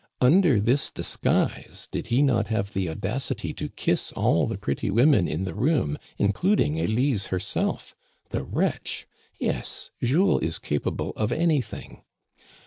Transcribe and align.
Under 0.19 0.59
this 0.59 0.89
disguise, 0.89 1.87
did 1.91 2.07
he 2.07 2.23
not 2.23 2.47
have 2.47 2.73
the 2.73 2.89
audacity 2.89 3.53
to 3.53 3.69
kiss 3.69 4.11
all 4.13 4.47
the 4.47 4.57
pretty 4.57 4.89
women 4.89 5.27
in 5.27 5.43
the 5.43 5.53
room, 5.53 5.95
including 6.17 6.79
Elise 6.81 7.27
herself? 7.27 7.95
The 8.29 8.41
wretch! 8.43 9.05
Yes, 9.39 9.91
Jules 10.01 10.41
is 10.41 10.57
capable 10.57 11.11
of 11.15 11.31
anything 11.31 12.01